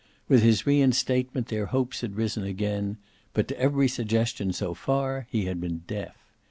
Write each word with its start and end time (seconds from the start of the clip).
With 0.27 0.41
his 0.41 0.65
reinstatement 0.65 1.49
their 1.49 1.67
hopes 1.67 2.01
had 2.01 2.15
risen 2.15 2.43
again, 2.43 2.97
but 3.35 3.47
to 3.49 3.59
every 3.59 3.87
suggestion 3.87 4.51
so 4.51 4.73
far 4.73 5.27
he 5.29 5.45
had 5.45 5.61
been 5.61 5.83
deaf. 5.85 6.15